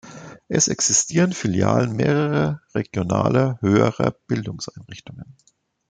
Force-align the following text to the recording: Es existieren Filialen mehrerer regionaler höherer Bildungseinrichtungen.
Es 0.47 0.67
existieren 0.67 1.31
Filialen 1.31 1.95
mehrerer 1.95 2.63
regionaler 2.73 3.59
höherer 3.61 4.09
Bildungseinrichtungen. 4.25 5.37